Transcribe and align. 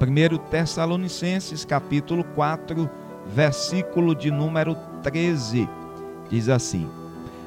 1 0.00 0.38
Tessalonicenses 0.48 1.62
capítulo 1.62 2.24
4, 2.34 2.88
versículo 3.26 4.14
de 4.14 4.30
número 4.30 4.74
13. 5.02 5.68
Diz 6.30 6.48
assim: 6.48 6.88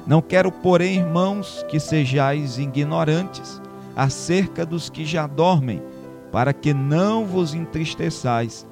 Não 0.06 0.22
quero, 0.22 0.52
porém, 0.52 0.98
irmãos, 0.98 1.66
que 1.68 1.80
sejais 1.80 2.56
ignorantes 2.56 3.60
acerca 3.96 4.64
dos 4.64 4.88
que 4.88 5.04
já 5.04 5.26
dormem, 5.26 5.82
para 6.30 6.52
que 6.52 6.72
não 6.72 7.26
vos 7.26 7.54
entristeçais, 7.54 8.64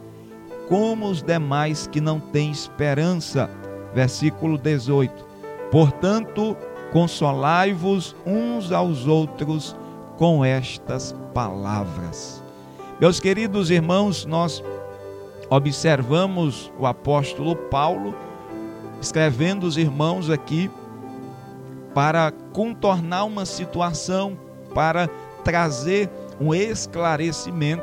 como 0.68 1.08
os 1.08 1.20
demais 1.20 1.88
que 1.88 2.00
não 2.00 2.20
têm 2.20 2.52
esperança. 2.52 3.50
Versículo 3.92 4.56
18. 4.56 5.12
Portanto, 5.72 6.56
consolai-vos 6.92 8.14
uns 8.24 8.70
aos 8.70 9.08
outros 9.08 9.76
com 10.16 10.44
estas 10.44 11.14
palavras. 11.34 12.41
Meus 13.02 13.18
queridos 13.18 13.68
irmãos, 13.68 14.24
nós 14.24 14.62
observamos 15.50 16.72
o 16.78 16.86
apóstolo 16.86 17.56
Paulo 17.56 18.14
escrevendo 19.00 19.64
os 19.64 19.76
irmãos 19.76 20.30
aqui 20.30 20.70
para 21.92 22.32
contornar 22.52 23.24
uma 23.24 23.44
situação, 23.44 24.38
para 24.72 25.08
trazer 25.42 26.08
um 26.40 26.54
esclarecimento 26.54 27.82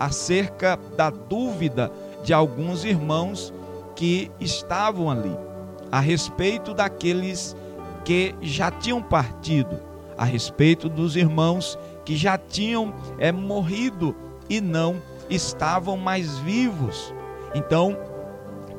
acerca 0.00 0.76
da 0.96 1.10
dúvida 1.10 1.92
de 2.24 2.32
alguns 2.32 2.84
irmãos 2.84 3.54
que 3.94 4.32
estavam 4.40 5.08
ali, 5.08 5.36
a 5.92 6.00
respeito 6.00 6.74
daqueles 6.74 7.54
que 8.04 8.34
já 8.42 8.72
tinham 8.72 9.00
partido, 9.00 9.78
a 10.18 10.24
respeito 10.24 10.88
dos 10.88 11.14
irmãos 11.14 11.78
que 12.04 12.16
já 12.16 12.36
tinham 12.36 12.92
é, 13.16 13.30
morrido 13.30 14.25
e 14.48 14.60
não 14.60 15.02
estavam 15.28 15.96
mais 15.96 16.38
vivos. 16.38 17.12
Então, 17.54 17.96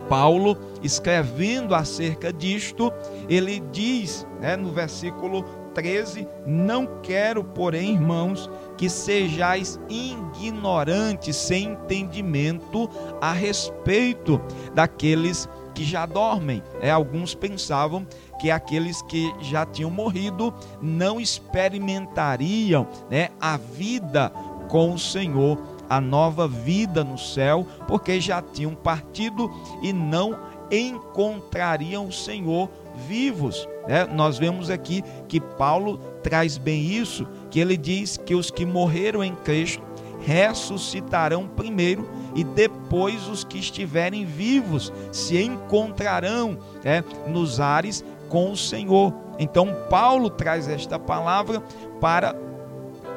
Paulo, 0.07 0.57
escrevendo 0.81 1.75
acerca 1.75 2.31
disto, 2.31 2.91
ele 3.27 3.59
diz 3.71 4.25
né, 4.39 4.55
no 4.55 4.71
versículo 4.71 5.43
13: 5.73 6.27
Não 6.45 6.87
quero, 7.01 7.43
porém, 7.43 7.93
irmãos, 7.93 8.49
que 8.77 8.89
sejais 8.89 9.79
ignorantes, 9.89 11.35
sem 11.35 11.71
entendimento 11.71 12.89
a 13.21 13.31
respeito 13.31 14.41
daqueles 14.73 15.49
que 15.75 15.83
já 15.83 16.07
dormem. 16.07 16.63
É, 16.81 16.89
alguns 16.89 17.35
pensavam 17.35 18.07
que 18.39 18.49
aqueles 18.49 19.01
que 19.03 19.31
já 19.41 19.63
tinham 19.65 19.91
morrido 19.91 20.51
não 20.81 21.19
experimentariam 21.19 22.87
né, 23.11 23.29
a 23.39 23.57
vida 23.57 24.31
com 24.67 24.93
o 24.93 24.99
Senhor, 24.99 25.57
a 25.89 26.01
nova 26.01 26.47
vida 26.47 27.03
no 27.03 27.17
céu, 27.17 27.65
porque 27.87 28.19
já 28.19 28.41
tinham 28.41 28.75
partido 28.75 29.51
e 29.81 29.93
não 29.93 30.37
encontrariam 30.71 32.07
o 32.07 32.11
Senhor 32.11 32.69
vivos. 33.07 33.67
Né? 33.87 34.05
Nós 34.05 34.37
vemos 34.37 34.69
aqui 34.69 35.03
que 35.27 35.39
Paulo 35.39 35.97
traz 36.21 36.57
bem 36.57 36.83
isso, 36.83 37.25
que 37.49 37.59
ele 37.59 37.77
diz 37.77 38.17
que 38.17 38.35
os 38.35 38.51
que 38.51 38.65
morreram 38.65 39.23
em 39.23 39.35
Cristo 39.35 39.87
ressuscitarão 40.19 41.47
primeiro 41.47 42.09
e 42.35 42.43
depois 42.43 43.27
os 43.29 43.43
que 43.43 43.59
estiverem 43.59 44.25
vivos 44.25 44.91
se 45.11 45.41
encontrarão 45.41 46.57
né, 46.83 47.03
nos 47.27 47.59
ares 47.59 48.03
com 48.27 48.51
o 48.51 48.57
Senhor. 48.57 49.13
Então 49.39 49.73
Paulo 49.89 50.29
traz 50.29 50.67
esta 50.67 50.99
palavra 50.99 51.61
para 52.01 52.35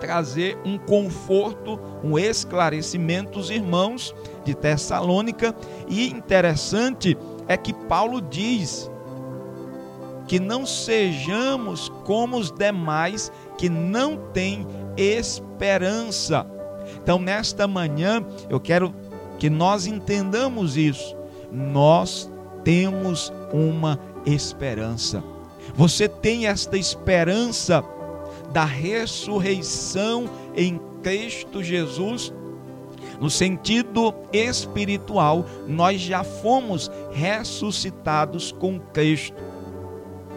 trazer 0.00 0.58
um 0.64 0.78
conforto, 0.78 1.78
um 2.02 2.18
esclarecimento 2.18 3.38
aos 3.38 3.50
irmãos 3.50 4.14
de 4.44 4.54
Tessalônica. 4.54 5.54
E 5.86 6.08
interessante 6.08 7.16
é 7.46 7.56
que 7.56 7.72
Paulo 7.72 8.20
diz 8.20 8.90
que 10.26 10.40
não 10.40 10.64
sejamos 10.64 11.88
como 12.04 12.38
os 12.38 12.50
demais 12.50 13.30
que 13.58 13.68
não 13.68 14.16
têm 14.32 14.66
esperança. 14.96 16.46
Então, 17.02 17.18
nesta 17.18 17.68
manhã, 17.68 18.24
eu 18.48 18.58
quero 18.60 18.94
que 19.38 19.50
nós 19.50 19.86
entendamos 19.86 20.76
isso. 20.76 21.16
Nós 21.52 22.30
temos 22.62 23.32
uma 23.52 23.98
esperança. 24.24 25.22
Você 25.74 26.08
tem 26.08 26.46
esta 26.46 26.78
esperança 26.78 27.82
da 28.50 28.64
ressurreição 28.64 30.28
em 30.56 30.80
Cristo 31.02 31.62
Jesus. 31.62 32.32
No 33.20 33.30
sentido 33.30 34.14
espiritual, 34.32 35.44
nós 35.66 36.00
já 36.00 36.24
fomos 36.24 36.90
ressuscitados 37.12 38.52
com 38.52 38.80
Cristo. 38.80 39.50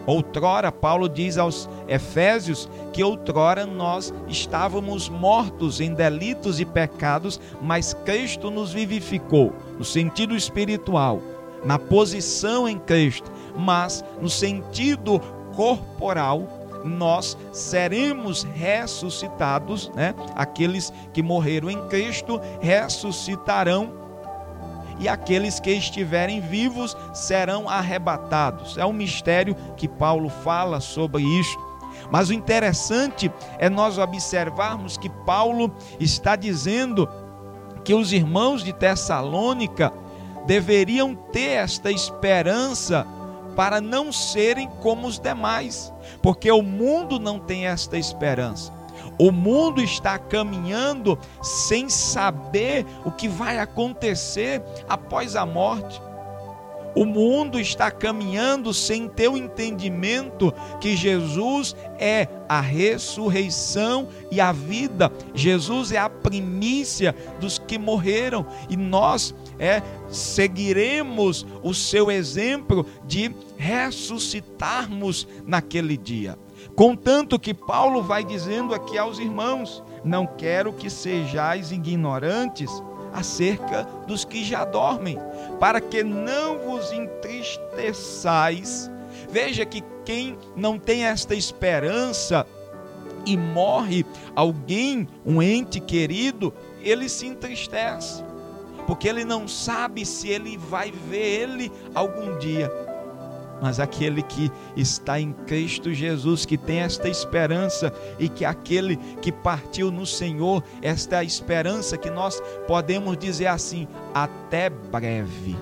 Outrora, 0.06 0.70
Paulo 0.70 1.08
diz 1.08 1.38
aos 1.38 1.68
Efésios 1.88 2.68
que 2.92 3.02
outrora 3.02 3.64
nós 3.64 4.12
estávamos 4.28 5.08
mortos 5.08 5.80
em 5.80 5.94
delitos 5.94 6.60
e 6.60 6.64
pecados, 6.64 7.40
mas 7.62 7.94
Cristo 8.04 8.50
nos 8.50 8.72
vivificou, 8.72 9.52
no 9.78 9.84
sentido 9.84 10.36
espiritual, 10.36 11.22
na 11.64 11.78
posição 11.78 12.68
em 12.68 12.78
Cristo, 12.78 13.32
mas 13.56 14.04
no 14.20 14.28
sentido 14.28 15.18
corporal, 15.56 16.63
nós 16.84 17.36
seremos 17.52 18.44
ressuscitados, 18.44 19.90
né? 19.94 20.14
Aqueles 20.34 20.92
que 21.12 21.22
morreram 21.22 21.70
em 21.70 21.88
Cristo 21.88 22.40
ressuscitarão 22.60 24.04
e 24.98 25.08
aqueles 25.08 25.58
que 25.58 25.70
estiverem 25.70 26.40
vivos 26.40 26.96
serão 27.12 27.68
arrebatados. 27.68 28.78
É 28.78 28.84
um 28.84 28.92
mistério 28.92 29.56
que 29.76 29.88
Paulo 29.88 30.28
fala 30.28 30.80
sobre 30.80 31.22
isso. 31.22 31.58
Mas 32.10 32.28
o 32.28 32.32
interessante 32.32 33.32
é 33.58 33.68
nós 33.68 33.98
observarmos 33.98 34.96
que 34.96 35.08
Paulo 35.08 35.74
está 35.98 36.36
dizendo 36.36 37.08
que 37.84 37.94
os 37.94 38.12
irmãos 38.12 38.62
de 38.62 38.72
Tessalônica 38.72 39.92
deveriam 40.46 41.14
ter 41.14 41.50
esta 41.56 41.90
esperança 41.90 43.06
para 43.54 43.80
não 43.80 44.12
serem 44.12 44.68
como 44.80 45.06
os 45.06 45.18
demais, 45.18 45.92
porque 46.22 46.50
o 46.50 46.62
mundo 46.62 47.18
não 47.18 47.38
tem 47.38 47.66
esta 47.66 47.96
esperança. 47.96 48.72
O 49.18 49.30
mundo 49.30 49.80
está 49.80 50.18
caminhando 50.18 51.18
sem 51.42 51.88
saber 51.88 52.84
o 53.04 53.12
que 53.12 53.28
vai 53.28 53.58
acontecer 53.58 54.62
após 54.88 55.36
a 55.36 55.46
morte. 55.46 56.00
O 56.94 57.04
mundo 57.04 57.58
está 57.58 57.90
caminhando 57.90 58.72
sem 58.72 59.08
ter 59.08 59.28
o 59.28 59.36
entendimento 59.36 60.54
que 60.80 60.96
Jesus 60.96 61.74
é 61.98 62.28
a 62.48 62.60
ressurreição 62.60 64.08
e 64.30 64.40
a 64.40 64.52
vida. 64.52 65.10
Jesus 65.34 65.90
é 65.90 65.98
a 65.98 66.08
primícia 66.08 67.14
dos 67.40 67.58
que 67.58 67.78
morreram 67.78 68.46
e 68.68 68.76
nós 68.76 69.34
é 69.58 69.82
seguiremos 70.08 71.44
o 71.62 71.74
seu 71.74 72.10
exemplo 72.10 72.86
de 73.04 73.34
ressuscitarmos 73.56 75.26
naquele 75.44 75.96
dia. 75.96 76.38
Contanto 76.76 77.38
que 77.38 77.52
Paulo 77.52 78.02
vai 78.02 78.24
dizendo 78.24 78.74
aqui 78.74 78.96
aos 78.96 79.18
irmãos: 79.18 79.82
não 80.04 80.26
quero 80.26 80.72
que 80.72 80.88
sejais 80.88 81.72
ignorantes 81.72 82.70
acerca 83.14 83.84
dos 84.06 84.24
que 84.24 84.44
já 84.44 84.64
dormem, 84.64 85.18
para 85.58 85.80
que 85.80 86.02
não 86.02 86.58
vos 86.58 86.92
entristeçais. 86.92 88.90
Veja 89.30 89.64
que 89.64 89.82
quem 90.04 90.36
não 90.54 90.78
tem 90.78 91.04
esta 91.06 91.34
esperança 91.34 92.46
e 93.24 93.36
morre 93.36 94.04
alguém, 94.36 95.08
um 95.24 95.40
ente 95.40 95.80
querido, 95.80 96.52
ele 96.82 97.08
se 97.08 97.26
entristece 97.26 98.22
porque 98.86 99.08
ele 99.08 99.24
não 99.24 99.48
sabe 99.48 100.04
se 100.04 100.28
ele 100.28 100.56
vai 100.56 100.90
ver 100.90 101.42
ele 101.42 101.72
algum 101.94 102.38
dia. 102.38 102.70
Mas 103.60 103.80
aquele 103.80 104.22
que 104.22 104.50
está 104.76 105.20
em 105.20 105.32
Cristo 105.32 105.92
Jesus, 105.92 106.44
que 106.44 106.58
tem 106.58 106.80
esta 106.80 107.08
esperança, 107.08 107.92
e 108.18 108.28
que 108.28 108.44
aquele 108.44 108.96
que 109.20 109.32
partiu 109.32 109.90
no 109.90 110.04
Senhor, 110.04 110.62
esta 110.82 111.22
é 111.22 111.26
esperança 111.26 111.96
que 111.96 112.10
nós 112.10 112.42
podemos 112.66 113.16
dizer 113.16 113.46
assim: 113.46 113.88
até 114.12 114.68
breve. 114.68 115.56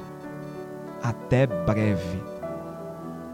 Até 1.03 1.47
breve 1.47 2.33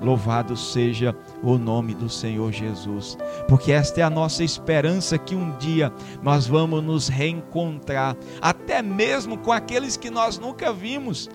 Louvado 0.00 0.56
seja 0.56 1.14
o 1.42 1.58
nome 1.58 1.92
do 1.92 2.08
Senhor 2.08 2.52
Jesus, 2.52 3.18
porque 3.48 3.72
esta 3.72 4.00
é 4.00 4.04
a 4.04 4.10
nossa 4.10 4.44
esperança 4.44 5.18
que 5.18 5.34
um 5.34 5.56
dia 5.58 5.92
nós 6.22 6.46
vamos 6.46 6.82
nos 6.82 7.08
reencontrar, 7.08 8.16
até 8.40 8.80
mesmo 8.80 9.36
com 9.38 9.50
aqueles 9.50 9.96
que 9.96 10.08
nós 10.08 10.38
nunca 10.38 10.72
vimos, 10.72 11.28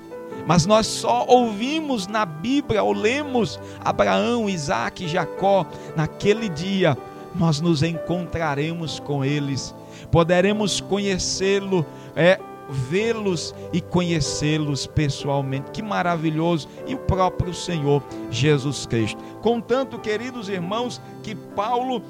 mas 0.46 0.66
nós 0.66 0.88
só 0.88 1.26
ouvimos 1.28 2.08
na 2.08 2.26
Bíblia 2.26 2.84
ou 2.84 2.94
lemos 2.94 3.60
Abraão, 3.84 4.50
Isaac 4.50 5.08
Jacó. 5.08 5.66
Naquele 5.96 6.50
dia 6.50 6.98
nós 7.36 7.60
nos 7.60 7.82
encontraremos 7.82 9.00
com 9.00 9.26
eles, 9.26 9.74
poderemos 10.12 10.80
conhecê-lo 10.80 11.86
é, 12.16 12.40
vê-los 12.70 13.54
e 13.72 13.82
conhecê-los 13.82 14.88
pessoalmente. 14.88 15.72
Que 15.72 15.82
maravilhoso! 15.82 16.68
E 16.88 16.96
o 16.96 17.00
próprio 17.00 17.54
Senhor 17.54 18.04
Jesus 18.30 18.86
Cristo. 18.86 19.22
Contanto, 19.42 20.00
queridos 20.00 20.50
irmãos, 20.50 21.02
que 21.22 21.36
Paulo 21.36 22.02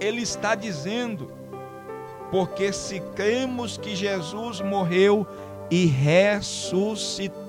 ele 0.00 0.22
está 0.22 0.54
dizendo, 0.54 1.30
porque 2.30 2.72
se 2.72 3.00
cremos 3.14 3.76
que 3.76 3.94
Jesus 3.94 4.60
morreu 4.60 5.26
e 5.70 5.86
ressuscitou, 5.86 7.43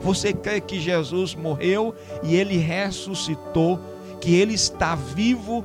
você 0.00 0.32
crê 0.32 0.60
que 0.60 0.78
Jesus 0.78 1.34
morreu 1.34 1.94
e 2.22 2.36
ele 2.36 2.56
ressuscitou, 2.56 3.78
que 4.20 4.34
ele 4.34 4.54
está 4.54 4.94
vivo? 4.94 5.64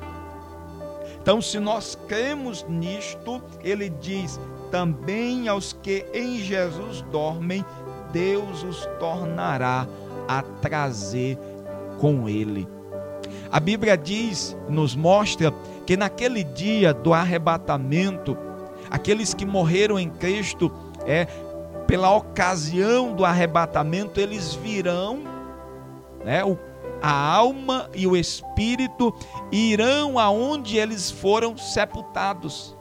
Então, 1.21 1.41
se 1.41 1.59
nós 1.59 1.97
cremos 2.07 2.65
nisto, 2.67 3.41
ele 3.63 3.89
diz: 3.89 4.39
também 4.71 5.47
aos 5.47 5.73
que 5.73 6.05
em 6.13 6.39
Jesus 6.39 7.01
dormem, 7.11 7.63
Deus 8.11 8.63
os 8.63 8.85
tornará 8.99 9.87
a 10.27 10.41
trazer 10.41 11.37
com 11.99 12.27
ele. 12.27 12.67
A 13.51 13.59
Bíblia 13.59 13.97
diz, 13.97 14.55
nos 14.69 14.95
mostra 14.95 15.53
que 15.85 15.95
naquele 15.95 16.43
dia 16.43 16.93
do 16.93 17.13
arrebatamento, 17.13 18.37
aqueles 18.89 19.33
que 19.33 19.45
morreram 19.45 19.97
em 19.97 20.09
Cristo, 20.09 20.71
é 21.05 21.27
pela 21.87 22.13
ocasião 22.13 23.15
do 23.15 23.23
arrebatamento, 23.23 24.19
eles 24.19 24.53
virão, 24.53 25.23
né, 26.23 26.43
o, 26.43 26.57
a 27.01 27.11
alma 27.11 27.89
e 27.95 28.05
o 28.05 28.15
espírito 28.15 29.15
irão 29.51 30.19
aonde 30.19 30.77
eles 30.77 31.09
foram 31.09 31.57
sepultados. 31.57 32.75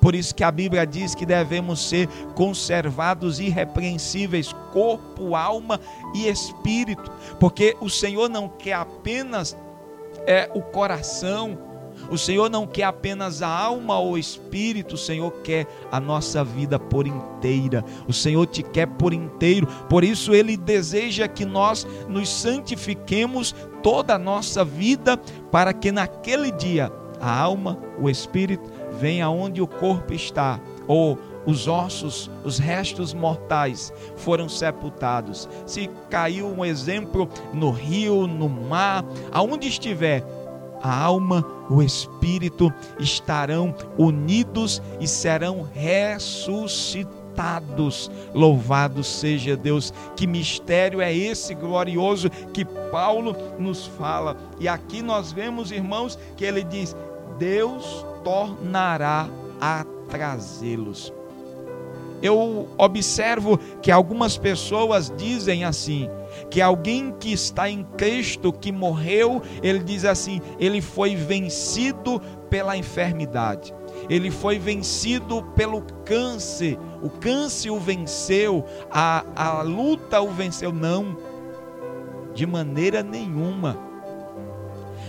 Por 0.00 0.14
isso 0.14 0.34
que 0.34 0.44
a 0.44 0.50
Bíblia 0.50 0.86
diz 0.86 1.14
que 1.14 1.24
devemos 1.24 1.88
ser 1.88 2.06
conservados 2.34 3.40
irrepreensíveis, 3.40 4.52
corpo, 4.70 5.34
alma 5.34 5.80
e 6.14 6.28
espírito, 6.28 7.10
porque 7.40 7.74
o 7.80 7.88
Senhor 7.88 8.28
não 8.28 8.46
quer 8.46 8.74
apenas 8.74 9.56
é 10.26 10.50
o 10.54 10.60
coração, 10.60 11.58
o 12.10 12.18
Senhor 12.18 12.50
não 12.50 12.66
quer 12.66 12.84
apenas 12.84 13.42
a 13.42 13.48
alma 13.48 13.98
ou 13.98 14.12
o 14.12 14.18
espírito, 14.18 14.94
o 14.94 14.98
Senhor 14.98 15.30
quer 15.42 15.66
a 15.90 15.98
nossa 15.98 16.44
vida 16.44 16.78
por 16.78 17.06
inteira. 17.06 17.84
O 18.06 18.12
Senhor 18.12 18.46
te 18.46 18.62
quer 18.62 18.86
por 18.86 19.12
inteiro. 19.12 19.66
Por 19.88 20.04
isso 20.04 20.34
ele 20.34 20.56
deseja 20.56 21.26
que 21.28 21.44
nós 21.44 21.86
nos 22.08 22.28
santifiquemos 22.28 23.54
toda 23.82 24.14
a 24.14 24.18
nossa 24.18 24.64
vida 24.64 25.16
para 25.50 25.72
que 25.72 25.90
naquele 25.92 26.50
dia 26.50 26.90
a 27.20 27.40
alma, 27.40 27.78
o 27.98 28.10
espírito 28.10 28.70
vem 29.00 29.22
aonde 29.22 29.62
o 29.62 29.66
corpo 29.66 30.12
está, 30.12 30.60
ou 30.86 31.18
os 31.46 31.68
ossos, 31.68 32.30
os 32.44 32.58
restos 32.58 33.12
mortais 33.12 33.92
foram 34.16 34.48
sepultados. 34.48 35.48
Se 35.66 35.88
caiu 36.10 36.46
um 36.46 36.64
exemplo 36.64 37.28
no 37.52 37.70
rio, 37.70 38.26
no 38.26 38.48
mar, 38.48 39.04
aonde 39.32 39.68
estiver, 39.68 40.22
a 40.84 40.94
alma, 40.94 41.44
o 41.70 41.82
espírito 41.82 42.70
estarão 42.98 43.74
unidos 43.96 44.82
e 45.00 45.08
serão 45.08 45.66
ressuscitados. 45.72 48.10
Louvado 48.34 49.02
seja 49.02 49.56
Deus. 49.56 49.94
Que 50.14 50.26
mistério 50.26 51.00
é 51.00 51.10
esse 51.12 51.54
glorioso 51.54 52.28
que 52.52 52.66
Paulo 52.66 53.34
nos 53.58 53.86
fala? 53.86 54.36
E 54.60 54.68
aqui 54.68 55.00
nós 55.00 55.32
vemos, 55.32 55.72
irmãos, 55.72 56.18
que 56.36 56.44
ele 56.44 56.62
diz: 56.62 56.94
Deus 57.38 58.04
tornará 58.22 59.26
a 59.58 59.86
trazê-los. 60.10 61.10
Eu 62.24 62.66
observo 62.78 63.58
que 63.82 63.90
algumas 63.90 64.38
pessoas 64.38 65.12
dizem 65.14 65.62
assim, 65.62 66.08
que 66.50 66.62
alguém 66.62 67.14
que 67.20 67.30
está 67.30 67.68
em 67.68 67.84
Cristo, 67.84 68.50
que 68.50 68.72
morreu, 68.72 69.42
ele 69.62 69.80
diz 69.80 70.06
assim, 70.06 70.40
ele 70.58 70.80
foi 70.80 71.14
vencido 71.14 72.18
pela 72.48 72.78
enfermidade. 72.78 73.74
Ele 74.08 74.30
foi 74.30 74.58
vencido 74.58 75.42
pelo 75.54 75.82
câncer. 76.06 76.78
O 77.02 77.10
câncer 77.10 77.68
o 77.68 77.78
venceu, 77.78 78.64
a, 78.90 79.22
a 79.36 79.60
luta 79.60 80.22
o 80.22 80.30
venceu. 80.30 80.72
Não, 80.72 81.18
de 82.32 82.46
maneira 82.46 83.02
nenhuma. 83.02 83.76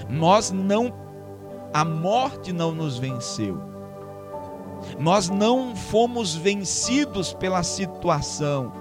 Nós 0.10 0.52
não 0.52 0.94
a 1.74 1.86
morte 1.86 2.52
não 2.52 2.74
nos 2.74 2.98
venceu. 2.98 3.75
Nós 5.00 5.30
não 5.30 5.76
fomos 5.76 6.36
vencidos 6.36 7.34
pela 7.34 7.64
situação, 7.64 8.72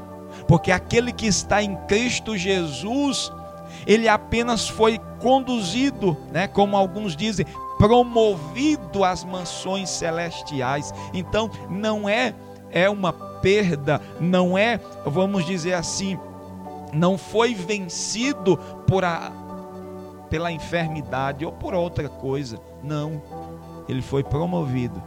porque 0.47 0.71
aquele 0.71 1.13
que 1.13 1.27
está 1.27 1.63
em 1.63 1.77
Cristo 1.87 2.37
Jesus, 2.37 3.33
ele 3.87 4.09
apenas 4.09 4.69
foi 4.69 4.99
conduzido, 5.21 6.17
né, 6.33 6.47
como 6.47 6.77
alguns 6.77 7.17
dizem, 7.17 7.47
promovido 7.79 9.05
às 9.05 9.25
mansões 9.25 9.91
celestiais. 9.91 10.93
Então, 11.13 11.51
não 11.69 12.09
é 12.09 12.35
é 12.71 12.91
uma 12.91 13.13
perda, 13.13 14.01
não 14.21 14.59
é, 14.59 14.81
vamos 15.07 15.47
dizer 15.47 15.75
assim, 15.75 16.19
não 16.93 17.17
foi 17.17 17.55
vencido 17.55 18.57
por 18.85 19.05
a, 19.05 19.31
pela 20.29 20.51
enfermidade 20.51 21.47
ou 21.47 21.53
por 21.53 21.73
outra 21.73 22.09
coisa. 22.09 22.59
Não. 22.83 23.23
Ele 23.89 24.03
foi 24.03 24.25
promovido. 24.25 25.01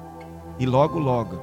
E 0.60 0.66
logo, 0.66 1.00
logo, 1.00 1.42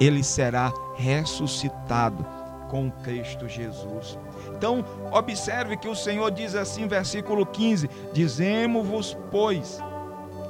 ele 0.00 0.22
será 0.22 0.72
ressuscitado 0.94 2.24
com 2.68 2.90
Cristo 2.90 3.48
Jesus. 3.48 4.18
Então, 4.56 4.84
observe 5.12 5.76
que 5.76 5.88
o 5.88 5.94
Senhor 5.94 6.30
diz 6.30 6.54
assim, 6.54 6.86
versículo 6.86 7.44
15: 7.46 7.88
Dizemos-vos, 8.12 9.16
pois, 9.30 9.78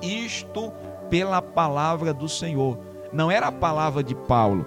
isto 0.00 0.72
pela 1.10 1.42
palavra 1.42 2.12
do 2.12 2.28
Senhor. 2.28 2.78
Não 3.12 3.30
era 3.30 3.48
a 3.48 3.52
palavra 3.52 4.02
de 4.02 4.14
Paulo, 4.14 4.66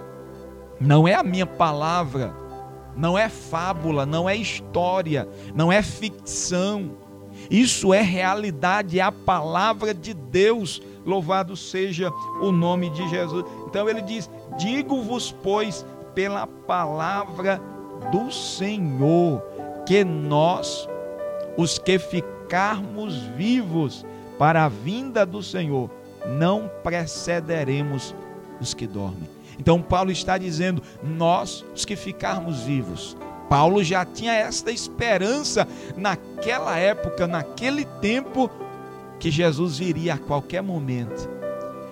não 0.80 1.08
é 1.08 1.14
a 1.14 1.24
minha 1.24 1.46
palavra, 1.46 2.34
não 2.96 3.18
é 3.18 3.28
fábula, 3.30 4.06
não 4.06 4.30
é 4.30 4.36
história, 4.36 5.28
não 5.54 5.72
é 5.72 5.82
ficção 5.82 6.98
isso 7.50 7.94
é 7.94 8.02
realidade, 8.02 9.00
é 9.00 9.04
a 9.04 9.12
palavra 9.12 9.94
de 9.94 10.14
Deus. 10.14 10.82
Louvado 11.06 11.56
seja 11.56 12.12
o 12.42 12.52
nome 12.52 12.90
de 12.90 13.08
Jesus. 13.10 13.46
Então 13.68 13.90
ele 13.90 14.02
diz: 14.02 14.30
Digo-vos, 14.58 15.32
pois, 15.44 15.86
pela 16.14 16.46
palavra 16.46 17.62
do 18.12 18.32
Senhor, 18.32 19.42
que 19.86 20.04
nós, 20.04 20.88
os 21.58 21.78
que 21.78 21.98
ficarmos 21.98 23.18
vivos 23.36 24.06
para 24.38 24.66
a 24.66 24.70
vinda 24.70 25.26
do 25.26 25.42
Senhor, 25.44 25.90
não 26.38 26.70
precederemos 26.84 28.16
os 28.60 28.74
que 28.74 28.88
dormem. 28.88 29.30
Então 29.60 29.82
Paulo 29.82 30.12
está 30.12 30.38
dizendo: 30.38 30.82
nós, 31.04 31.66
os 31.76 31.86
que 31.86 31.96
ficarmos 31.96 32.62
vivos, 32.62 33.18
Paulo 33.50 33.84
já 33.84 34.06
tinha 34.06 34.34
esta 34.34 34.72
esperança 34.72 35.68
naquela 35.98 36.78
época, 36.78 37.28
naquele 37.28 37.84
tempo, 37.84 38.50
que 39.20 39.30
Jesus 39.30 39.78
viria 39.78 40.16
a 40.16 40.18
qualquer 40.18 40.62
momento. 40.62 41.30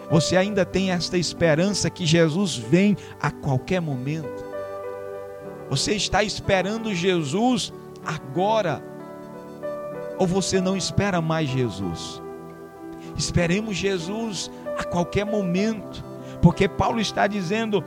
Você 0.10 0.38
ainda 0.38 0.65
tem 0.65 0.91
esta 0.91 1.17
esperança 1.17 1.89
que 1.89 2.05
Jesus 2.05 2.55
vem 2.55 2.96
a 3.22 3.29
qualquer 3.29 3.81
momento. 3.81 4.46
Você 5.69 5.93
está 5.93 6.24
esperando 6.24 6.96
Jesus 6.96 7.74
agora, 8.05 8.81
ou 10.17 10.25
você 10.25 10.62
não 10.62 10.77
espera 10.77 11.22
mais 11.22 11.50
Jesus? 11.50 12.22
Esperemos 13.17 13.75
Jesus 13.75 14.50
a 14.77 14.84
qualquer 14.86 15.25
momento, 15.25 16.03
porque 16.41 16.69
Paulo 16.69 17.01
está 17.01 17.27
dizendo: 17.27 17.84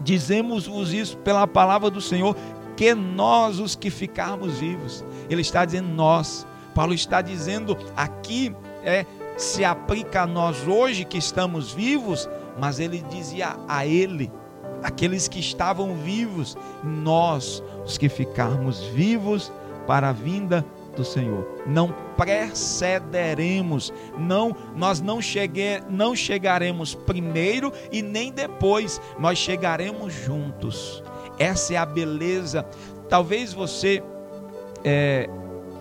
dizemos-vos 0.00 0.92
isso 0.92 1.16
pela 1.18 1.46
palavra 1.46 1.90
do 1.90 2.00
Senhor, 2.00 2.36
que 2.76 2.94
nós, 2.94 3.58
os 3.58 3.74
que 3.74 3.90
ficarmos 3.90 4.58
vivos. 4.58 5.04
Ele 5.28 5.40
está 5.40 5.64
dizendo 5.64 5.88
nós. 5.88 6.46
Paulo 6.74 6.94
está 6.94 7.20
dizendo 7.20 7.76
aqui 7.96 8.54
é 8.84 9.06
se 9.36 9.64
aplica 9.64 10.22
a 10.22 10.26
nós 10.26 10.66
hoje 10.66 11.04
que 11.04 11.18
estamos 11.18 11.72
vivos, 11.72 12.28
mas 12.58 12.78
ele 12.78 13.02
dizia 13.10 13.56
a 13.66 13.86
ele, 13.86 14.30
aqueles 14.82 15.26
que 15.26 15.40
estavam 15.40 15.96
vivos, 15.96 16.56
nós, 16.82 17.62
os 17.84 17.96
que 17.96 18.08
ficarmos 18.08 18.80
vivos 18.80 19.52
para 19.86 20.10
a 20.10 20.12
vinda 20.12 20.64
do 20.94 21.04
Senhor. 21.04 21.46
Não 21.66 21.94
precederemos, 22.16 23.92
não 24.18 24.54
nós 24.76 25.00
não 25.00 25.20
chegue, 25.20 25.82
não 25.88 26.14
chegaremos 26.14 26.94
primeiro 26.94 27.72
e 27.90 28.02
nem 28.02 28.30
depois, 28.30 29.00
nós 29.18 29.38
chegaremos 29.38 30.12
juntos. 30.12 31.02
Essa 31.38 31.74
é 31.74 31.76
a 31.78 31.86
beleza. 31.86 32.66
Talvez 33.08 33.52
você 33.52 34.02
é, 34.84 35.28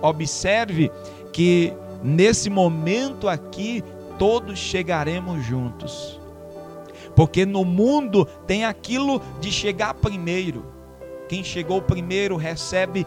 observe 0.01 0.91
que 1.31 1.73
nesse 2.03 2.49
momento 2.49 3.27
aqui 3.27 3.83
todos 4.17 4.59
chegaremos 4.59 5.43
juntos. 5.45 6.19
Porque 7.15 7.45
no 7.45 7.65
mundo 7.65 8.25
tem 8.47 8.65
aquilo 8.65 9.21
de 9.39 9.51
chegar 9.51 9.93
primeiro. 9.93 10.65
Quem 11.27 11.43
chegou 11.43 11.81
primeiro 11.81 12.35
recebe 12.35 13.05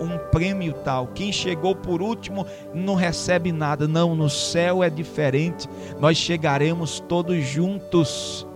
um 0.00 0.16
prêmio 0.30 0.72
tal. 0.84 1.08
Quem 1.08 1.32
chegou 1.32 1.74
por 1.74 2.00
último 2.00 2.46
não 2.74 2.94
recebe 2.94 3.52
nada. 3.52 3.88
Não, 3.88 4.14
no 4.14 4.30
céu 4.30 4.82
é 4.82 4.90
diferente. 4.90 5.68
Nós 6.00 6.16
chegaremos 6.16 7.00
todos 7.00 7.44
juntos. 7.44 8.46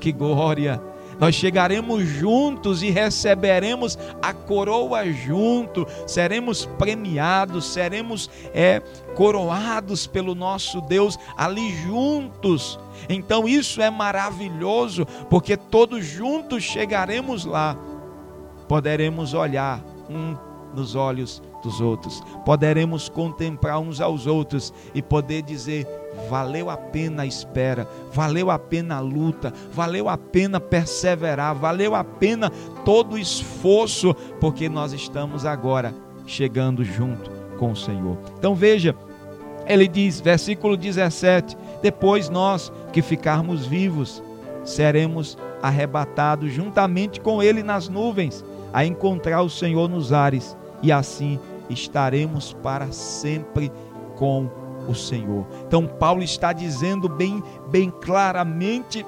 Que 0.00 0.12
glória! 0.12 0.80
Nós 1.18 1.34
chegaremos 1.34 2.04
juntos 2.04 2.82
e 2.82 2.90
receberemos 2.90 3.98
a 4.20 4.32
coroa 4.32 5.10
junto, 5.10 5.86
seremos 6.06 6.66
premiados, 6.78 7.66
seremos 7.66 8.30
é, 8.52 8.80
coroados 9.14 10.06
pelo 10.06 10.34
nosso 10.34 10.80
Deus 10.80 11.18
ali 11.36 11.74
juntos. 11.82 12.78
Então 13.08 13.48
isso 13.48 13.80
é 13.80 13.90
maravilhoso, 13.90 15.06
porque 15.28 15.56
todos 15.56 16.04
juntos 16.04 16.62
chegaremos 16.62 17.44
lá, 17.44 17.76
poderemos 18.68 19.34
olhar 19.34 19.84
um 20.08 20.36
nos 20.74 20.94
olhos 20.94 21.42
dos 21.64 21.80
outros, 21.80 22.22
poderemos 22.44 23.08
contemplar 23.08 23.80
uns 23.80 24.00
aos 24.00 24.26
outros 24.26 24.72
e 24.94 25.02
poder 25.02 25.42
dizer: 25.42 25.86
valeu 26.28 26.70
a 26.70 26.76
pena 26.76 27.22
a 27.22 27.26
espera, 27.26 27.88
valeu 28.12 28.50
a 28.50 28.58
pena 28.58 28.96
a 28.96 29.00
luta, 29.00 29.52
valeu 29.72 30.08
a 30.08 30.16
pena 30.16 30.60
perseverar, 30.60 31.54
valeu 31.54 31.94
a 31.94 32.04
pena 32.04 32.50
todo 32.84 33.14
o 33.14 33.18
esforço, 33.18 34.14
porque 34.40 34.68
nós 34.68 34.92
estamos 34.92 35.44
agora 35.44 35.94
chegando 36.26 36.84
junto 36.84 37.30
com 37.58 37.72
o 37.72 37.76
Senhor. 37.76 38.18
Então 38.38 38.54
veja, 38.54 38.94
ele 39.66 39.88
diz, 39.88 40.20
versículo 40.20 40.76
17: 40.76 41.56
depois 41.82 42.28
nós 42.28 42.72
que 42.92 43.02
ficarmos 43.02 43.66
vivos, 43.66 44.22
seremos 44.64 45.36
arrebatados 45.62 46.52
juntamente 46.52 47.20
com 47.20 47.42
Ele 47.42 47.62
nas 47.62 47.88
nuvens, 47.88 48.44
a 48.72 48.84
encontrar 48.84 49.42
o 49.42 49.50
Senhor 49.50 49.88
nos 49.88 50.12
ares 50.12 50.56
e 50.82 50.92
assim 50.92 51.38
estaremos 51.74 52.52
para 52.52 52.90
sempre 52.92 53.70
com 54.16 54.48
o 54.88 54.94
Senhor. 54.94 55.46
Então 55.66 55.86
Paulo 55.86 56.22
está 56.22 56.52
dizendo 56.52 57.08
bem 57.08 57.42
bem 57.68 57.90
claramente 57.90 59.04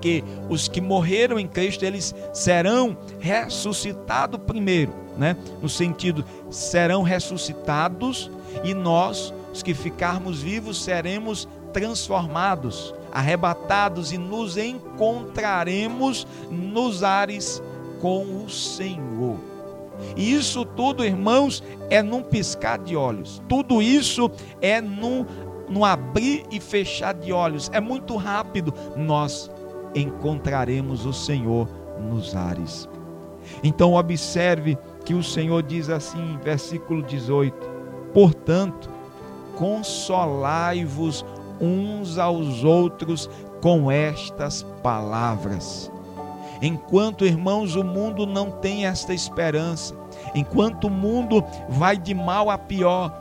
que 0.00 0.22
os 0.48 0.68
que 0.68 0.80
morreram 0.80 1.38
em 1.38 1.46
Cristo 1.46 1.84
eles 1.84 2.14
serão 2.32 2.96
ressuscitados 3.18 4.40
primeiro, 4.46 4.92
né? 5.16 5.36
No 5.62 5.68
sentido 5.68 6.24
serão 6.50 7.02
ressuscitados 7.02 8.30
e 8.64 8.74
nós, 8.74 9.32
os 9.52 9.62
que 9.62 9.74
ficarmos 9.74 10.42
vivos, 10.42 10.82
seremos 10.82 11.48
transformados, 11.72 12.94
arrebatados 13.12 14.12
e 14.12 14.18
nos 14.18 14.56
encontraremos 14.56 16.26
nos 16.50 17.02
ares 17.02 17.62
com 18.00 18.44
o 18.44 18.50
Senhor. 18.50 19.55
E 20.16 20.32
isso 20.32 20.64
tudo, 20.64 21.04
irmãos, 21.04 21.62
é 21.90 22.02
num 22.02 22.22
piscar 22.22 22.78
de 22.78 22.96
olhos. 22.96 23.42
Tudo 23.48 23.82
isso 23.82 24.30
é 24.60 24.80
num, 24.80 25.26
num 25.68 25.84
abrir 25.84 26.44
e 26.50 26.58
fechar 26.58 27.14
de 27.14 27.32
olhos. 27.32 27.70
É 27.72 27.80
muito 27.80 28.16
rápido. 28.16 28.72
Nós 28.96 29.50
encontraremos 29.94 31.04
o 31.04 31.12
Senhor 31.12 31.68
nos 32.00 32.34
ares. 32.34 32.88
Então, 33.62 33.94
observe 33.94 34.76
que 35.04 35.14
o 35.14 35.22
Senhor 35.22 35.62
diz 35.62 35.88
assim, 35.88 36.38
versículo 36.42 37.02
18: 37.02 37.54
Portanto, 38.12 38.88
consolai-vos 39.56 41.24
uns 41.60 42.18
aos 42.18 42.64
outros 42.64 43.30
com 43.60 43.90
estas 43.90 44.62
palavras. 44.82 45.90
Enquanto, 46.60 47.26
irmãos, 47.26 47.76
o 47.76 47.84
mundo 47.84 48.26
não 48.26 48.50
tem 48.50 48.86
esta 48.86 49.12
esperança, 49.12 49.94
enquanto 50.34 50.84
o 50.84 50.90
mundo 50.90 51.44
vai 51.68 51.96
de 51.96 52.14
mal 52.14 52.50
a 52.50 52.58
pior, 52.58 53.12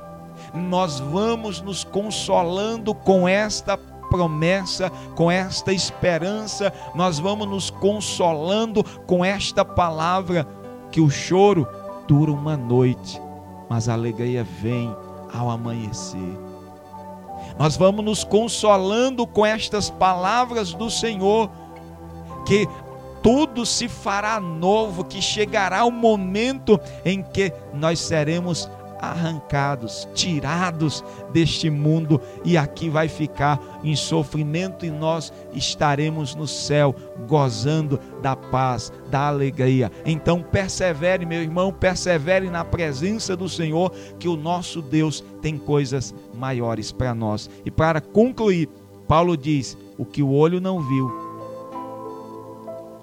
nós 0.54 1.00
vamos 1.00 1.62
nos 1.62 1.84
consolando 1.84 2.94
com 2.94 3.28
esta 3.28 3.78
promessa, 4.10 4.90
com 5.16 5.30
esta 5.30 5.74
esperança, 5.74 6.72
nós 6.94 7.20
vamos 7.20 7.48
nos 7.48 7.70
consolando 7.70 8.84
com 9.06 9.24
esta 9.26 9.66
palavra 9.66 10.48
que 10.92 11.02
o 11.02 11.10
choro 11.10 11.68
dura 12.08 12.32
uma 12.32 12.56
noite, 12.56 13.22
mas 13.70 13.90
a 13.90 13.94
alegria 13.94 14.44
vem 14.44 14.96
ao 15.34 15.50
amanhecer. 15.50 16.38
Nós 17.58 17.78
vamos 17.78 18.04
nos 18.04 18.24
consolando 18.24 19.26
com 19.26 19.46
estas 19.46 19.90
palavras 19.90 20.74
do 20.74 20.90
Senhor, 20.90 21.50
que 22.46 22.68
tudo 23.26 23.66
se 23.66 23.90
fará 23.90 24.40
novo, 24.40 25.04
que 25.04 25.20
chegará 25.20 25.84
o 25.84 25.90
momento 25.90 26.80
em 27.04 27.24
que 27.24 27.52
nós 27.74 28.00
seremos 28.00 28.70
arrancados, 29.00 30.08
tirados 30.14 31.04
deste 31.34 31.68
mundo 31.72 32.22
e 32.44 32.56
aqui 32.56 32.88
vai 32.88 33.08
ficar 33.08 33.60
em 33.84 33.96
sofrimento 33.96 34.86
e 34.86 34.92
nós 34.92 35.34
estaremos 35.54 36.36
no 36.36 36.48
céu 36.48 36.96
gozando 37.28 38.00
da 38.22 38.36
paz, 38.36 38.94
da 39.10 39.28
alegria. 39.28 39.92
Então 40.06 40.44
persevere, 40.44 41.26
meu 41.26 41.42
irmão, 41.42 41.74
persevere 41.74 42.48
na 42.52 42.64
presença 42.64 43.36
do 43.36 43.50
Senhor, 43.50 43.92
que 44.20 44.28
o 44.28 44.38
nosso 44.38 44.84
Deus 44.84 45.24
tem 45.42 45.58
coisas 45.58 46.14
maiores 46.36 46.92
para 46.92 47.16
nós. 47.16 47.50
E 47.66 47.72
para 47.72 48.00
concluir, 48.00 48.70
Paulo 49.08 49.36
diz: 49.36 49.76
o 49.98 50.06
que 50.06 50.22
o 50.22 50.32
olho 50.32 50.62
não 50.62 50.80
viu, 50.80 51.25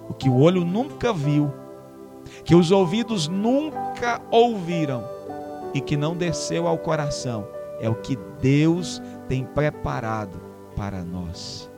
o 0.08 0.14
que 0.14 0.28
o 0.28 0.38
olho 0.38 0.64
nunca 0.64 1.12
viu, 1.12 1.52
que 2.44 2.54
os 2.54 2.70
ouvidos 2.70 3.28
nunca 3.28 4.20
ouviram 4.30 5.04
e 5.74 5.80
que 5.80 5.96
não 5.96 6.16
desceu 6.16 6.66
ao 6.66 6.78
coração, 6.78 7.46
é 7.80 7.88
o 7.88 7.94
que 7.94 8.18
Deus 8.40 9.02
tem 9.28 9.44
preparado 9.44 10.40
para 10.76 11.02
nós. 11.02 11.70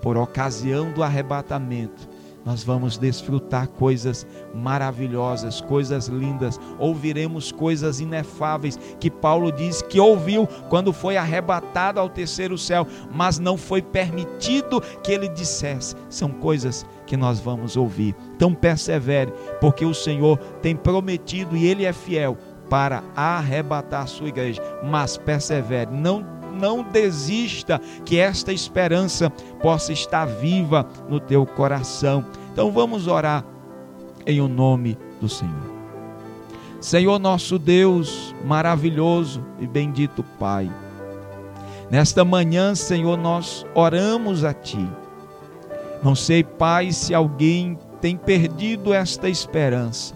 Por 0.00 0.16
ocasião 0.16 0.92
do 0.92 1.02
arrebatamento, 1.02 2.08
nós 2.44 2.62
vamos 2.62 2.98
desfrutar 2.98 3.68
coisas 3.68 4.26
maravilhosas, 4.54 5.62
coisas 5.62 6.08
lindas, 6.08 6.60
ouviremos 6.78 7.50
coisas 7.50 8.00
inefáveis 8.00 8.78
que 9.00 9.10
Paulo 9.10 9.50
diz 9.50 9.80
que 9.80 9.98
ouviu 9.98 10.46
quando 10.68 10.92
foi 10.92 11.16
arrebatado 11.16 11.98
ao 11.98 12.08
terceiro 12.08 12.58
céu, 12.58 12.86
mas 13.10 13.38
não 13.38 13.56
foi 13.56 13.80
permitido 13.80 14.80
que 15.02 15.10
ele 15.10 15.28
dissesse. 15.28 15.96
São 16.10 16.28
coisas 16.28 16.84
que 17.06 17.16
nós 17.16 17.40
vamos 17.40 17.76
ouvir. 17.76 18.14
Então 18.36 18.54
persevere, 18.54 19.32
porque 19.60 19.84
o 19.84 19.94
Senhor 19.94 20.38
tem 20.62 20.74
prometido 20.74 21.56
e 21.56 21.66
ele 21.66 21.84
é 21.84 21.92
fiel 21.92 22.36
para 22.68 23.02
arrebatar 23.14 24.02
a 24.02 24.06
sua 24.06 24.28
igreja. 24.28 24.62
Mas 24.82 25.16
persevere, 25.16 25.90
não 25.90 26.34
não 26.54 26.84
desista, 26.84 27.80
que 28.04 28.18
esta 28.18 28.52
esperança 28.52 29.28
possa 29.60 29.92
estar 29.92 30.24
viva 30.24 30.86
no 31.08 31.18
teu 31.18 31.44
coração. 31.44 32.24
Então 32.52 32.70
vamos 32.70 33.08
orar 33.08 33.44
em 34.24 34.40
o 34.40 34.46
nome 34.46 34.96
do 35.20 35.28
Senhor. 35.28 35.74
Senhor 36.80 37.18
nosso 37.18 37.58
Deus, 37.58 38.34
maravilhoso 38.44 39.44
e 39.58 39.66
bendito 39.66 40.22
Pai. 40.38 40.70
Nesta 41.90 42.24
manhã, 42.24 42.74
Senhor, 42.74 43.16
nós 43.16 43.64
oramos 43.74 44.44
a 44.44 44.52
Ti. 44.52 44.86
Não 46.04 46.14
sei, 46.14 46.44
Pai, 46.44 46.92
se 46.92 47.14
alguém 47.14 47.78
tem 47.98 48.14
perdido 48.14 48.92
esta 48.92 49.26
esperança, 49.26 50.14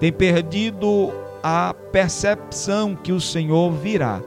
tem 0.00 0.10
perdido 0.10 1.12
a 1.42 1.74
percepção 1.92 2.96
que 2.96 3.12
o 3.12 3.20
Senhor 3.20 3.70
virá 3.72 4.22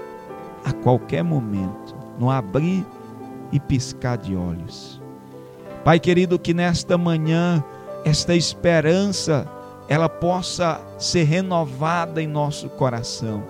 a 0.64 0.72
qualquer 0.72 1.24
momento, 1.24 1.96
no 2.20 2.30
abrir 2.30 2.86
e 3.52 3.60
piscar 3.60 4.16
de 4.16 4.36
olhos. 4.36 5.02
Pai 5.84 6.00
querido, 6.00 6.38
que 6.38 6.54
nesta 6.54 7.00
manhã 7.00 7.64
esta 8.06 8.36
esperança 8.36 9.48
ela 9.88 10.08
possa 10.08 10.80
ser 11.00 11.24
renovada 11.24 12.22
em 12.22 12.28
nosso 12.28 12.70
coração. 12.70 13.44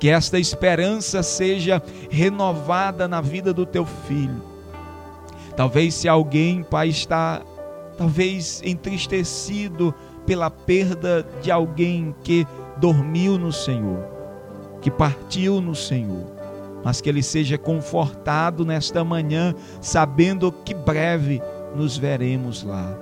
Que 0.00 0.08
esta 0.08 0.36
esperança 0.36 1.22
seja 1.22 1.80
renovada 2.10 3.06
na 3.06 3.20
vida 3.20 3.52
do 3.52 3.64
teu 3.64 3.86
filho. 3.86 4.53
Talvez 5.56 5.94
se 5.94 6.08
alguém, 6.08 6.62
Pai, 6.62 6.88
está 6.88 7.42
talvez 7.96 8.60
entristecido 8.64 9.94
pela 10.26 10.50
perda 10.50 11.26
de 11.42 11.50
alguém 11.50 12.14
que 12.24 12.46
dormiu 12.78 13.38
no 13.38 13.52
Senhor 13.52 14.14
que 14.84 14.90
partiu 14.90 15.62
no 15.62 15.74
Senhor, 15.74 16.26
mas 16.84 17.00
que 17.00 17.08
ele 17.08 17.22
seja 17.22 17.56
confortado 17.56 18.66
nesta 18.66 19.02
manhã, 19.02 19.54
sabendo 19.80 20.52
que 20.52 20.74
breve 20.74 21.40
nos 21.74 21.96
veremos 21.96 22.62
lá. 22.62 22.94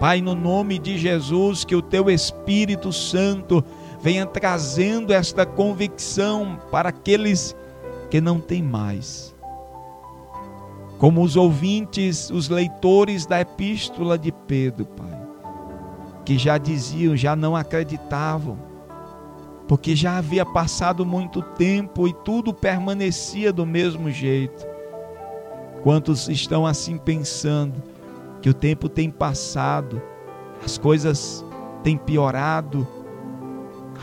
Pai, 0.00 0.22
no 0.22 0.34
nome 0.34 0.78
de 0.78 0.96
Jesus, 0.96 1.66
que 1.66 1.76
o 1.76 1.82
teu 1.82 2.08
Espírito 2.08 2.90
Santo 2.94 3.62
venha 4.00 4.24
trazendo 4.24 5.12
esta 5.12 5.44
convicção 5.44 6.58
para 6.70 6.88
aqueles 6.88 7.54
que 8.10 8.18
não 8.18 8.40
têm 8.40 8.62
mais. 8.62 9.31
Como 11.02 11.20
os 11.20 11.34
ouvintes, 11.34 12.30
os 12.30 12.48
leitores 12.48 13.26
da 13.26 13.40
epístola 13.40 14.16
de 14.16 14.30
Pedro, 14.30 14.84
Pai, 14.86 15.20
que 16.24 16.38
já 16.38 16.56
diziam, 16.58 17.16
já 17.16 17.34
não 17.34 17.56
acreditavam, 17.56 18.56
porque 19.66 19.96
já 19.96 20.18
havia 20.18 20.46
passado 20.46 21.04
muito 21.04 21.42
tempo 21.42 22.06
e 22.06 22.12
tudo 22.12 22.54
permanecia 22.54 23.52
do 23.52 23.66
mesmo 23.66 24.12
jeito. 24.12 24.64
Quantos 25.82 26.28
estão 26.28 26.64
assim 26.64 26.96
pensando 26.96 27.82
que 28.40 28.48
o 28.48 28.54
tempo 28.54 28.88
tem 28.88 29.10
passado, 29.10 30.00
as 30.64 30.78
coisas 30.78 31.44
têm 31.82 31.96
piorado, 31.96 32.86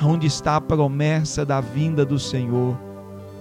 onde 0.03 0.27
está 0.27 0.58
a 0.58 0.62
promessa 0.62 1.46
da 1.46 1.62
vinda 1.62 2.03
do 2.06 2.20
Senhor? 2.20 2.77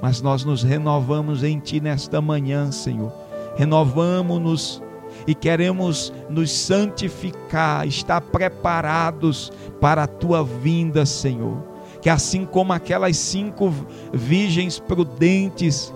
Mas 0.01 0.23
nós 0.23 0.45
nos 0.45 0.63
renovamos 0.63 1.43
em 1.43 1.59
Ti 1.59 1.81
nesta 1.81 2.21
manhã, 2.21 2.71
Senhor. 2.71 3.27
Renovamos-nos 3.59 4.81
e 5.27 5.35
queremos 5.35 6.13
nos 6.31 6.51
santificar, 6.51 7.87
estar 7.87 8.21
preparados 8.21 9.53
para 9.81 10.05
a 10.05 10.07
Tua 10.07 10.45
vinda, 10.45 11.05
Senhor. 11.05 11.65
Que 12.01 12.09
assim 12.09 12.47
como 12.47 12.73
aquelas 12.73 13.17
cinco 13.17 13.75
virgens 14.13 14.79
prudentes, 14.79 15.93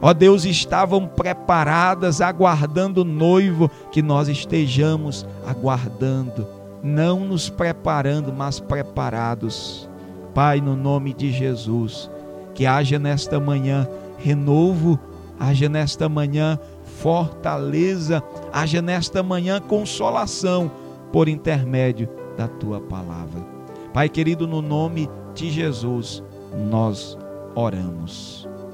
ó 0.00 0.14
Deus, 0.14 0.44
estavam 0.44 1.04
preparadas, 1.04 2.20
aguardando 2.20 3.02
o 3.02 3.04
noivo, 3.04 3.68
que 3.90 4.00
nós 4.00 4.28
estejamos 4.28 5.26
aguardando, 5.44 6.46
não 6.80 7.26
nos 7.26 7.50
preparando, 7.50 8.32
mas 8.32 8.60
preparados. 8.60 9.90
Pai, 10.32 10.60
no 10.60 10.76
nome 10.76 11.12
de 11.12 11.32
Jesus, 11.32 12.08
que 12.54 12.66
haja 12.66 13.00
nesta 13.00 13.40
manhã 13.40 13.88
renovo, 14.16 14.96
haja 15.40 15.68
nesta 15.68 16.08
manhã 16.08 16.58
fortaleza, 17.00 18.22
haja 18.52 18.82
nesta 18.82 19.22
manhã 19.22 19.60
consolação 19.60 20.70
por 21.12 21.28
intermédio 21.28 22.08
da 22.36 22.46
tua 22.46 22.80
palavra. 22.80 23.40
Pai 23.92 24.08
querido, 24.08 24.46
no 24.46 24.60
nome 24.60 25.08
de 25.34 25.50
Jesus, 25.50 26.22
nós 26.70 27.18
oramos. 27.54 28.48